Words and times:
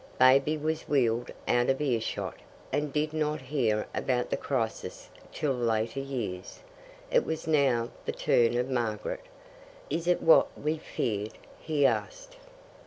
Baby 0.17 0.57
was 0.57 0.87
wheeled 0.89 1.29
out 1.47 1.69
of 1.69 1.79
earshot, 1.79 2.33
and 2.73 2.91
did 2.91 3.13
not 3.13 3.39
hear 3.39 3.85
about 3.93 4.31
the 4.31 4.35
crisis 4.35 5.11
till 5.31 5.53
later 5.53 5.99
years. 5.99 6.63
It 7.11 7.23
was 7.23 7.45
now 7.45 7.89
the 8.05 8.11
turn 8.11 8.57
of 8.57 8.67
Margaret. 8.67 9.21
"Is 9.91 10.07
it 10.07 10.23
what 10.23 10.57
we 10.59 10.79
feared?" 10.79 11.37
he 11.59 11.85
asked. 11.85 12.37